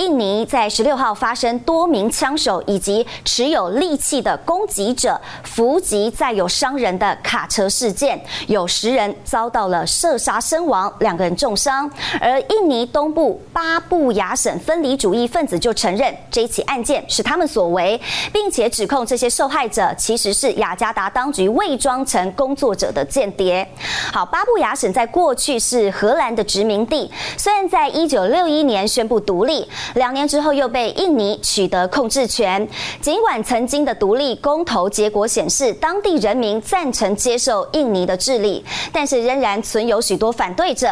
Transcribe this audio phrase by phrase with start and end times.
[0.00, 11.90] 印尼在十六号发生多名枪手以及持有利器的攻击者伏击载有商人的卡车事件，有十人遭到了射杀身亡，两个人重伤。
[12.18, 18.00] 而印尼东部巴布亚省分离主义分子就承认这一起案件是他们所为，
[18.32, 23.68] 并且指控这些受害者其实是雅加达当局伪装成工作者的间谍。
[24.10, 29.68] 好，巴布亚省在过去是荷兰的殖民地，虽然在一九六一年宣布独立。
[29.94, 32.66] 两年之后又被印尼取得控制权。
[33.00, 40.88] 尽管曾经的独立公投结果显示当地人民赞成接受印尼的治理，但是仍然存有许多反对者。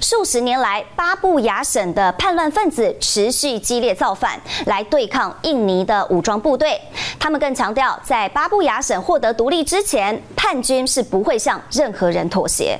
[0.00, 6.80] 数十年来，巴布亚省的叛乱分子持续激烈造反，来对抗印尼的武装部队。
[7.18, 12.78] 他们更强调，在巴布亚省获得独立之前，叛军是不会向任何人妥协。